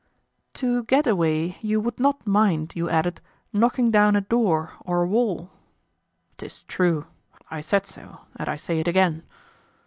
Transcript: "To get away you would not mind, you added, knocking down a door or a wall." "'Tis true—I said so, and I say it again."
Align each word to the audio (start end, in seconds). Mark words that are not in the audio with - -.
"To 0.55 0.81
get 0.85 1.05
away 1.05 1.59
you 1.61 1.79
would 1.79 1.99
not 1.99 2.25
mind, 2.25 2.73
you 2.75 2.89
added, 2.89 3.21
knocking 3.53 3.91
down 3.91 4.15
a 4.15 4.21
door 4.21 4.73
or 4.79 5.03
a 5.03 5.07
wall." 5.07 5.51
"'Tis 6.37 6.63
true—I 6.63 7.61
said 7.61 7.85
so, 7.85 8.21
and 8.35 8.49
I 8.49 8.55
say 8.55 8.79
it 8.79 8.87
again." 8.87 9.21